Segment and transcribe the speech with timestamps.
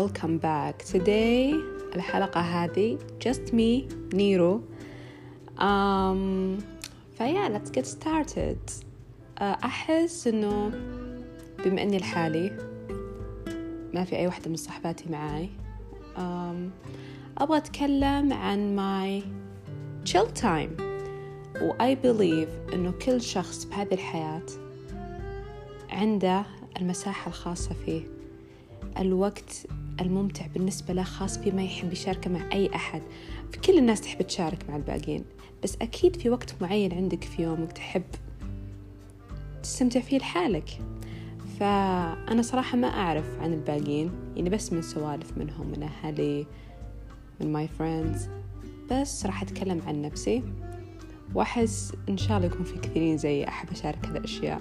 [0.00, 0.82] welcome back.
[0.92, 1.54] Today
[1.94, 4.62] الحلقة هذه just me نيرو
[5.58, 6.62] um,
[7.18, 8.70] فيا let's get started.
[9.38, 10.72] Uh, أحس إنه
[11.64, 12.56] بما إني لحالي
[13.94, 15.48] ما في أي واحدة من صحباتي معاي.
[16.16, 16.70] Um,
[17.38, 19.24] أبغى أتكلم عن my
[20.10, 20.82] chill time.
[21.62, 24.46] و I believe إنه كل شخص بهذه الحياة
[25.90, 26.42] عنده
[26.80, 28.02] المساحة الخاصة فيه.
[28.98, 29.66] الوقت
[30.00, 33.02] الممتع بالنسبة له خاص فيه ما يحب يشاركه مع أي أحد.
[33.64, 35.24] كل الناس تحب تشارك مع الباقين
[35.62, 38.02] بس أكيد في وقت معين عندك في يومك تحب
[39.62, 40.78] تستمتع فيه لحالك.
[41.60, 46.46] فأنا صراحة ما أعرف عن الباقين يعني بس من سوالف منهم من أهلي
[47.40, 48.28] من my friends
[48.90, 50.42] بس راح أتكلم عن نفسي
[51.34, 54.60] وأحس إن شاء الله يكون في كثيرين زي أحب أشارك هذه الأشياء.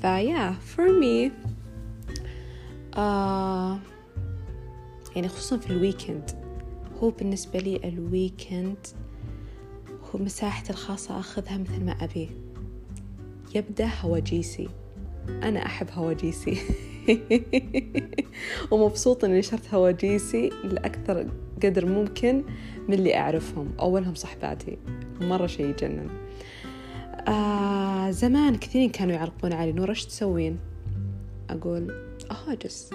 [0.00, 1.30] فيا for me
[2.98, 3.78] آه
[5.16, 6.30] يعني خصوصا في ال weekend
[7.02, 8.86] هو بالنسبة لي ال weekend
[10.02, 12.30] هو مساحتي الخاصة أخذها مثل ما أبي.
[13.54, 14.68] يبدأ هواجيسي
[15.28, 16.58] أنا أحب هواجيسي
[18.70, 21.30] ومبسوطة إني نشرت هواجيسي لأكثر
[21.62, 22.44] قدر ممكن
[22.88, 23.72] من اللي أعرفهم.
[23.80, 24.78] أولهم صحباتي.
[25.20, 26.08] مرة شيء يجنن.
[27.28, 29.72] آه زمان كثيرين كانوا يعلقون علي.
[29.72, 30.58] نور إيش تسوين؟
[31.50, 31.94] أقول
[32.30, 32.90] أهاجس.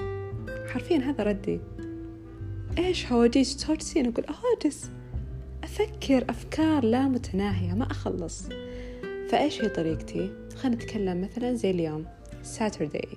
[0.67, 1.59] حرفيا هذا ردي.
[2.77, 4.89] إيش هواجيس تهاجسين أقول أهاجس
[5.63, 8.43] أفكر أفكار لا متناهية ما أخلص.
[9.29, 12.05] فإيش هي طريقتي؟ خلينا نتكلم مثلا زي اليوم
[12.43, 13.07] ساتردي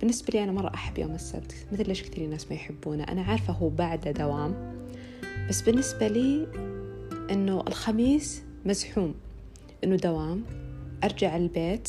[0.00, 3.04] بالنسبة لي أنا مرة أحب يوم السبت مثل ليش كثير ناس ما يحبونه.
[3.04, 4.74] أنا عارفة هو بعده دوام.
[5.48, 6.46] بس بالنسبة لي
[7.30, 9.14] إنه الخميس مزحوم.
[9.84, 10.44] إنه دوام
[11.04, 11.88] أرجع البيت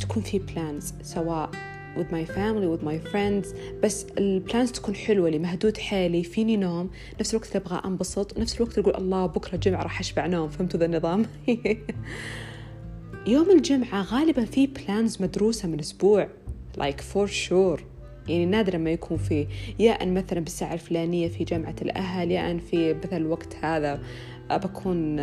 [0.00, 1.50] تكون في plans سواء
[1.96, 3.46] with my family with my friends.
[3.82, 6.90] بس ال plans تكون حلوة لي مهدود حيلي فيني نوم.
[7.20, 10.48] نفس الوقت أبغى أنبسط نفس الوقت أقول الله بكرة جمعة راح أشبع نوم.
[10.48, 11.26] فهمتوا ذا النظام؟
[13.26, 16.28] يوم الجمعة غالبا في plans مدروسة من أسبوع.
[16.78, 17.80] Like for sure.
[18.28, 19.46] يعني نادرا ما يكون في.
[19.78, 24.00] يا أن مثلا بالساعة الفلانية في جامعة الأهل يا أن في مثل الوقت هذا.
[24.50, 25.16] بكون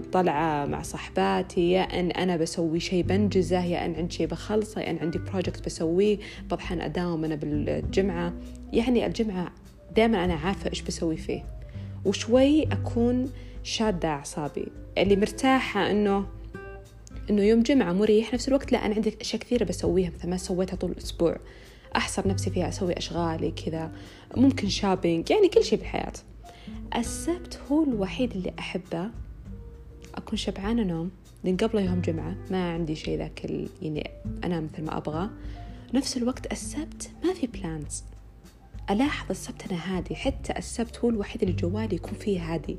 [0.00, 4.90] طلعة مع صحباتي يا أن أنا بسوي شيء بنجزه يا أن عندي شيء بخلصه يا
[4.90, 6.18] أن عندي بروجكت بسويه
[6.50, 8.32] بطحن أداوم أنا بالجمعة.
[8.72, 9.52] يعني الجمعة
[9.96, 11.44] دائما أنا عارفة إيش بسوي فيه.
[12.04, 13.30] وشوي أكون
[13.62, 14.66] شادة أعصابي.
[14.98, 16.26] اللي مرتاحة إنه
[17.30, 20.76] إنه يوم جمعة مريح نفس الوقت لا أنا عندي أشياء كثيرة بسويها مثل ما سويتها
[20.76, 21.36] طول الأسبوع.
[21.96, 23.92] أحصر نفسي فيها أسوي أشغالي كذا.
[24.36, 26.12] ممكن shopping يعني كل شيء بالحياة.
[26.96, 29.10] السبت هو الوحيد اللي أحبه.
[30.14, 31.10] أكون شبعانة نوم.
[31.44, 33.44] لأن قبله يوم جمعة ما عندي شيء ذاك
[33.82, 34.10] يعني
[34.44, 35.30] أنام مثل ما أبغى.
[35.94, 38.04] نفس الوقت السبت ما في plans
[38.90, 40.14] ألاحظ السبت أنا هادي.
[40.14, 42.76] حتى السبت هو الوحيد اللي جوالي يكون فيه هادي.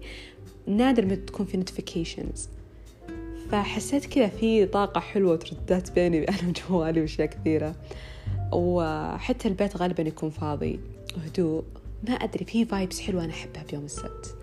[0.68, 2.50] نادر ما تكون في notifications
[3.52, 7.76] فحسيت كذا في طاقة حلوة وترددات بيني أنا وجوالي وأشياء كثيرة.
[8.52, 10.80] وحتى البيت غالبا يكون فاضي.
[11.18, 11.64] وهدوء.
[12.08, 14.36] ما أدري في vibes حلوة أنا أحبها بيوم السبت.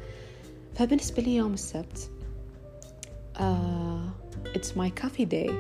[0.75, 2.11] فبالنسبة لي يوم السبت
[4.55, 5.51] it's my coffee day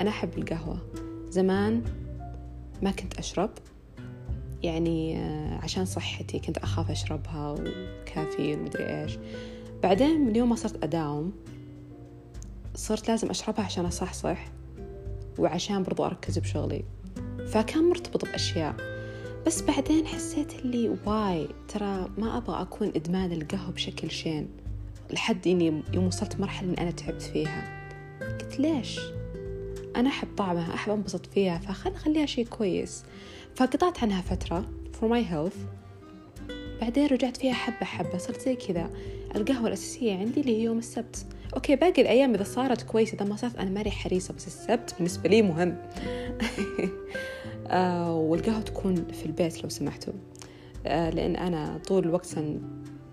[0.00, 0.78] أنا أحب القهوة.
[1.28, 1.82] زمان
[2.82, 3.50] ما كنت أشرب
[4.62, 9.18] يعني uh, عشان صحتي كنت أخاف أشربها وكافيين ومدري إيش.
[9.82, 11.32] بعدين من يوم ما صرت أداوم
[12.74, 14.44] صرت لازم أشربها عشان أصحصح
[15.38, 16.84] وعشان برضو أركز بشغلي.
[17.46, 18.95] فكان مرتبط بأشياء.
[19.46, 24.48] بس بعدين حسيت اللي واي ترى ما أبغى أكون إدمان القهوة بشكل شين
[25.10, 27.88] لحد إني يوم وصلت مرحلة إن أنا تعبت فيها.
[28.20, 29.00] قلت ليش؟
[29.96, 33.04] أنا أحب طعمها أحب أنبسط فيها فخل أخليها شيء كويس.
[33.54, 35.58] فقطعت عنها فترة for my health.
[36.80, 38.90] بعدين رجعت فيها حبة حبة صرت زي كذا.
[39.36, 41.26] القهوة الأساسية عندي اللي هي يوم السبت.
[41.54, 45.28] أوكي باقي الأيام إذا صارت كويسة إذا ما صارت أنا ماني حريصة بس السبت بالنسبة
[45.28, 45.76] لي مهم.
[48.10, 50.12] والقهوة تكون في البيت لو سمحتوا.
[50.86, 52.38] آه لأن أنا طول الوقت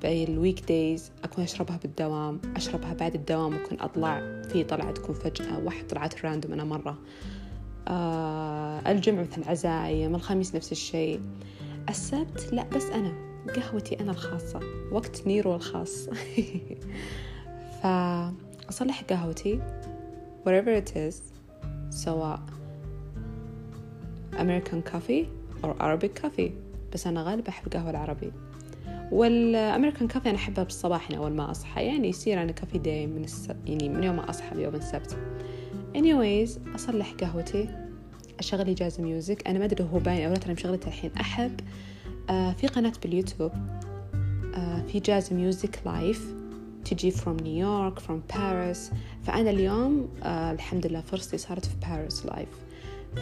[0.01, 4.41] باقي ال weekdays أكون أشربها بالدوام أشربها بعد الدوام أكون أطلع.
[4.41, 6.97] في طلعة تكون فجأة واحد طلعت random أنا مرة.
[7.87, 11.21] آه الجمعة مثل عزايم الخميس نفس الشيء.
[11.89, 13.13] السبت لا بس أنا
[13.55, 14.59] قهوتي أنا الخاصة
[14.91, 16.09] وقت نيرو الخاص.
[17.83, 19.59] فأصلح قهوتي
[20.45, 21.15] whatever it is
[21.89, 22.39] سواء
[24.37, 25.25] American coffee
[25.63, 26.51] or Arabic coffee
[26.93, 28.31] بس أنا غالبا أحب القهوة العربي
[29.11, 31.85] وال American coffee أنا أحبها بالصباح أول ما أصحى.
[31.85, 33.49] يعني يصير أنا coffee day من الس...
[33.67, 35.17] يعني من يوم ما أصحى بيوم السبت.
[35.95, 37.69] Anyways أصلح قهوتي
[38.39, 41.11] أشغل لي jazz music أنا ما أدري هو باين أو لا ترى مشغلتها الحين.
[41.21, 41.59] أحب
[42.29, 43.51] آه في قناة باليوتيوب
[44.55, 46.33] آه في jazz music live
[46.85, 48.91] تجي from نيويورك from باريس
[49.23, 52.49] فأنا اليوم آه الحمد لله فرصتي صارت في باريس live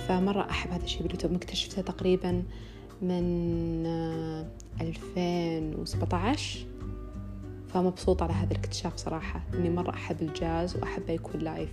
[0.08, 2.44] فمرة أحب هذا الشيء باليوتيوب مكتشفته تقريبا
[3.02, 4.46] من آه
[4.82, 6.66] 2017
[7.74, 11.70] فمبسوطة على هذا الاكتشاف صراحة إني مرة أحب الجاز وأحبه يكون live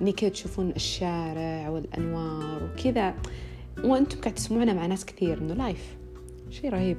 [0.00, 3.14] إني كذا تشوفون الشارع والأنوار وكذا.
[3.84, 5.96] وأنتم قاعد تسمعونه مع ناس كثير إنه live
[6.50, 6.98] شيء رهيب.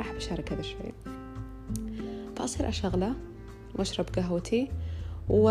[0.00, 0.94] أحب أشارك هذا الشيء.
[2.36, 3.14] فأصير أشغله
[3.78, 4.68] وأشرب قهوتي.
[5.28, 5.42] و...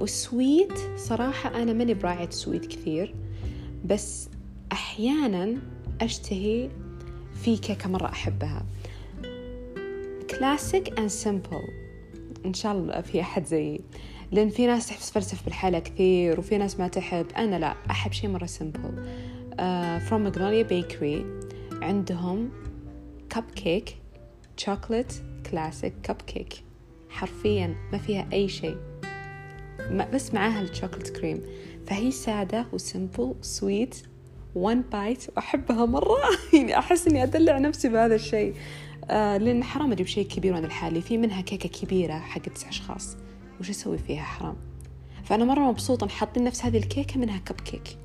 [0.00, 3.14] وال sweet صراحة أنا ماني براعية sweet كثير.
[3.84, 4.28] بس
[4.72, 5.56] أحيانا
[6.00, 6.70] أشتهي
[7.42, 8.62] في كيكة مرة أحبها.
[10.30, 11.62] classic and simple
[12.46, 13.80] إن شاء الله في أحد زيي.
[14.32, 17.26] لأن في ناس تحب تفلسف بالحلا كثير وفي ناس ما تحب.
[17.36, 19.06] أنا لا أحب شيء مرة simple
[20.00, 21.26] from ماجنوليا بيكري
[21.82, 22.50] عندهم
[23.30, 23.96] cupcake
[24.56, 25.12] chocolate
[25.50, 26.54] classic cupcake
[27.10, 28.76] حرفيا ما فيها أي شيء
[30.14, 31.42] بس معاها ال chocolate cream
[31.86, 34.02] فهي سادة و simple sweet
[34.54, 36.16] one bite وأحبها مرة.
[36.54, 38.54] يعني أحس إني أدلع نفسي بهذا الشيء.
[39.10, 41.00] آه لأن حرام أجيب شيء كبير وأنا لحالي.
[41.00, 43.16] في منها كيكة كبيرة حق تسع أشخاص.
[43.60, 44.56] وش أسوي فيها؟ حرام.
[45.24, 47.98] فأنا مرة مبسوطة حاطين نفس هذه الكيكة منها كب كيك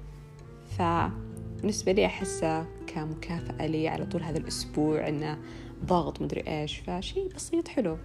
[0.77, 5.37] فبالنسبة لي أحسه كمكافأة لي على طول هذا الأسبوع إنه
[5.85, 6.77] ضغط مدري إيش.
[6.77, 7.97] فشي بسيط حلو.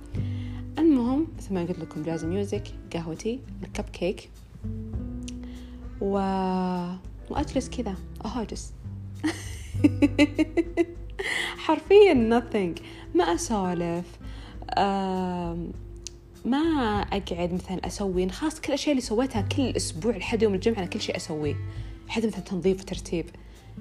[0.78, 2.64] المهم مثل ما قلت لكم jazz music
[2.94, 4.30] قهوتي الكب كيك
[6.04, 6.16] و...
[7.30, 7.94] وأجلس كذا.
[8.24, 8.72] أهاجس
[11.64, 12.80] حرفيا nothing.
[13.14, 14.18] ما أسولف.
[16.44, 16.58] ما
[17.12, 21.00] أقعد مثلا أسوي خاص كل الأشياء اللي سويتها كل أسبوع لحد يوم الجمعة أنا كل
[21.00, 21.56] شيء أسويه.
[22.08, 23.26] لحد مثلا تنظيف وترتيب.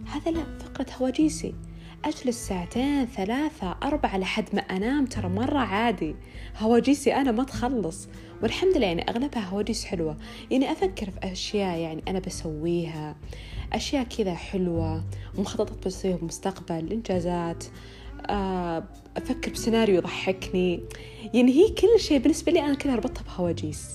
[0.06, 1.54] هذا لا فقرة هواجيسي.
[2.06, 5.06] أجلس ساعتين ثلاثة أربعة لحد ما أنام.
[5.06, 6.16] ترى مرة عادي.
[6.60, 8.08] هواجيسي أنا ما تخلص.
[8.44, 10.18] والحمد لله يعني أغلبها هواجيس حلوة.
[10.52, 13.16] يعني أفكر في أشياء يعني أنا بسويها.
[13.74, 15.04] أشياء كذا حلوة.
[15.38, 17.64] ومخططات بسويها بالمستقبل إنجازات.
[18.30, 18.84] آه،
[19.18, 20.80] أفكر بسيناريو يضحكني.
[21.34, 23.88] يعني هي كل شيء بالنسبة لي أنا كذا ربطها بهواجيس.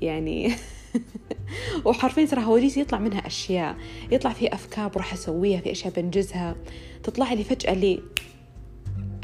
[0.00, 0.52] يعني
[1.84, 3.76] وحرفيا ترى هواجيس يطلع منها أشياء
[4.10, 6.56] يطلع في أفكار بروح أسويها في أشياء بنجزها.
[7.02, 8.02] تطلع لي فجأة لي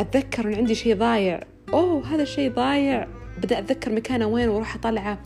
[0.00, 1.40] أتذكر إن عندي شيء ضايع.
[1.72, 3.08] أوه هذا الشيء ضايع.
[3.38, 5.22] بدأ أتذكر مكانه وين وأروح أطلعه.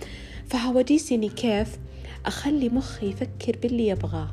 [0.46, 1.78] فهواجيس يعني كيف
[2.26, 4.30] أخلي مخي يفكر باللي يبغاه.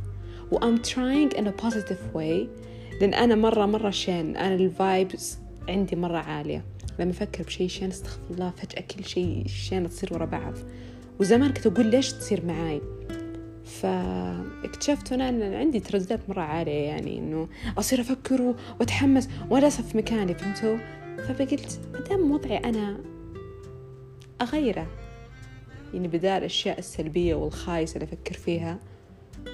[0.52, 2.18] و I'm trying in a positive
[3.02, 4.38] لأن أنا مرة مرة شين.
[4.38, 5.38] أنا الفايبس
[5.70, 6.66] عندي مرة عالية.
[7.00, 10.54] لما أفكر بشيء شين أستغفر الله فجأة كل شيء شين تصير ورا بعض.
[11.20, 12.82] وزمان كنت أقول ليش تصير معاي؟
[13.66, 20.34] فاكتشفت أنا أن عندي ترددات مرة عالية يعني إنه أصير أفكر وأتحمس وأنا في مكاني
[20.34, 20.78] فهمتوا؟
[21.18, 22.98] فقلت مدام وضعي أنا
[24.42, 24.88] أغيره
[25.94, 28.80] يعني بدال الأشياء السلبية والخايسة اللي أفكر فيها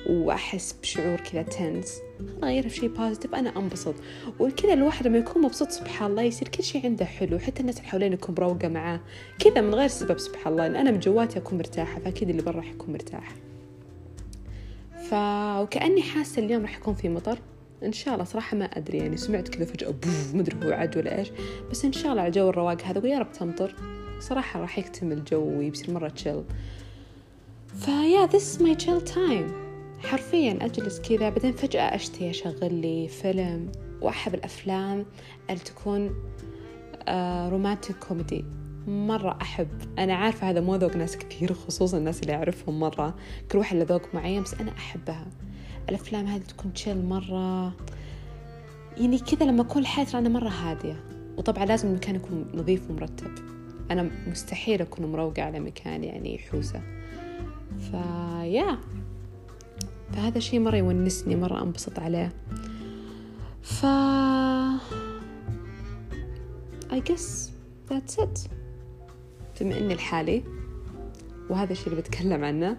[0.09, 1.99] وأحس بشعور كذا تنس.
[2.43, 3.95] أغيرها في شيء بوزيتيف أنا أنبسط.
[4.39, 7.39] وكذا الواحد لما يكون مبسوط سبحان الله يصير كل شيء عنده حلو.
[7.39, 8.99] حتى الناس اللي حوالين يكون مروقة معاه.
[9.39, 10.67] كذا من غير سبب سبحان الله.
[10.67, 13.35] إن أنا من جواتي أكون مرتاحة فأكيد اللي برا راح يكون مرتاح.
[15.09, 15.13] ف
[15.61, 17.39] وكأني حاسة اليوم راح يكون في مطر.
[17.83, 18.97] إن شاء الله صراحة ما أدري.
[18.97, 21.31] يعني سمعت كذا فجأة بوف مدري هو عد ولا إيش.
[21.71, 23.75] بس إن شاء الله على الجو الرواق هذا ويا رب تمطر.
[24.19, 26.43] صراحة راح يكتمل الجو ويصير مرة chill
[27.75, 29.68] ف yeah it's my chill time.
[30.03, 33.71] حرفيا أجلس كذا بعدين فجأة أشتهي أشغل لي فيلم.
[34.01, 35.05] وأحب الأفلام
[35.49, 36.15] اللي تكون
[37.49, 38.45] romantic comedy
[38.87, 39.67] مرة أحب.
[39.99, 43.15] أنا عارفة هذا مو ذوق ناس كثير خصوصا الناس اللي أعرفهم مرة.
[43.51, 45.27] كل واحد له ذوق معين بس أنا أحبها.
[45.89, 47.73] الأفلام هذه تكون تشيل مرة.
[48.97, 51.03] يعني كذا لما أكون الحياة أنا مرة هادية.
[51.37, 53.31] وطبعا لازم المكان يكون نظيف ومرتب.
[53.91, 56.81] أنا مستحيل أكون مروقة على مكان يعني حوسة
[57.79, 58.77] فيا
[60.13, 62.31] فهذا شيء مرة يونسني مرة أنبسط عليه.
[63.61, 63.85] ف
[66.91, 67.49] I guess
[67.89, 68.49] that's it.
[69.61, 70.43] بما إني لحالي
[71.49, 72.77] وهذا الشيء اللي بتكلم عنه.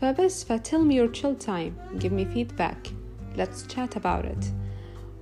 [0.00, 2.02] فبس ف tell me your chill time.
[2.02, 2.90] Give me feedback.
[3.36, 4.44] Let's chat about it.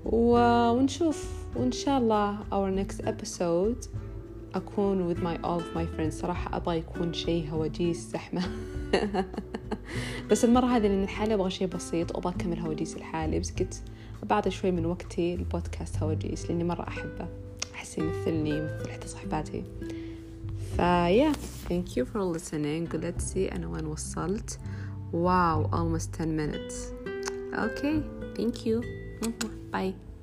[0.05, 0.37] و...
[0.71, 3.89] ونشوف وإن شاء الله our next episode
[4.55, 6.15] أكون with my all of my friends.
[6.15, 8.43] صراحة أبغى يكون شيء هواجيس زحمة.
[10.31, 13.83] بس المرة هذه لأن الحالة أبغى شيء بسيط وأبغى أكمل هواجيس الحالي بس قلت
[14.23, 17.29] بعطي شوي من وقتي البودكاست هواجيس لأني مرة أحبه.
[17.75, 19.65] أحس يمثلني يمثل حتى صحباتي.
[20.77, 21.33] فيا
[21.69, 22.89] thank you for listening.
[22.95, 24.59] Let's see أنا وين وصلت.
[25.13, 26.75] واو almost 10 minutes.
[27.55, 28.03] Okay.
[28.37, 28.83] Thank you.
[29.73, 30.14] Bye.